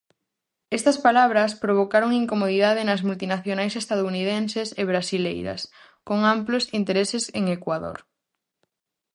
Estas 0.77 0.97
palabras 1.07 1.51
provocaron 1.63 2.17
incomodidade 2.23 2.81
nas 2.87 3.01
multinacionais 3.07 3.73
estadounidenses 3.81 4.67
e 4.81 4.83
brasileiras, 4.91 5.61
con 6.07 6.17
amplos 6.35 6.63
intereses 6.79 7.23
en 7.37 7.43
Ecuador. 7.57 7.97